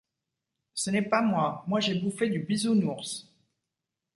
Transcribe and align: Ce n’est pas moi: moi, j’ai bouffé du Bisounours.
Ce 0.73 0.89
n’est 0.89 1.03
pas 1.03 1.21
moi: 1.21 1.63
moi, 1.67 1.79
j’ai 1.79 1.93
bouffé 1.93 2.27
du 2.27 2.39
Bisounours. 2.39 3.31